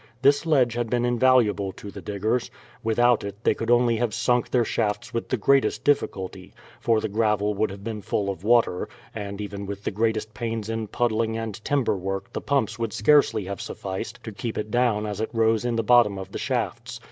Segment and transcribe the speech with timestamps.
[0.23, 2.49] This ledge had been invaluable to the diggers:
[2.83, 7.07] without it they could only have sunk their shafts with the greatest difficulty, for the
[7.07, 11.37] gravel would have been full of water, and even with the greatest pains in puddling
[11.37, 15.29] and timber work the pumps would scarcely have sufficed to keep it down as it
[15.33, 16.99] rose in the bottom of the shafts.